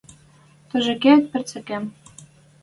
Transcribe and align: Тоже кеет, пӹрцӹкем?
Тоже 0.69 0.93
кеет, 1.01 1.23
пӹрцӹкем? 1.31 1.83